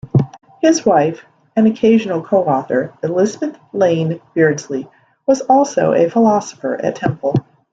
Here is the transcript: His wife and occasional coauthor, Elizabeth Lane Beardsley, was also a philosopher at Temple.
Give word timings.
His 0.63 0.83
wife 0.83 1.23
and 1.55 1.67
occasional 1.67 2.23
coauthor, 2.23 2.91
Elizabeth 3.03 3.55
Lane 3.71 4.19
Beardsley, 4.33 4.89
was 5.27 5.41
also 5.41 5.93
a 5.93 6.09
philosopher 6.09 6.75
at 6.83 6.95
Temple. 6.95 7.35